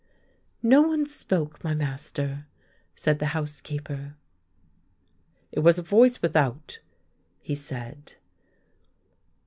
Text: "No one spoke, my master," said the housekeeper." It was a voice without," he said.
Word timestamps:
"No 0.73 0.81
one 0.81 1.05
spoke, 1.05 1.63
my 1.63 1.75
master," 1.75 2.47
said 2.95 3.19
the 3.19 3.35
housekeeper." 3.37 4.15
It 5.51 5.59
was 5.59 5.77
a 5.77 5.83
voice 5.83 6.23
without," 6.23 6.79
he 7.43 7.53
said. 7.53 8.15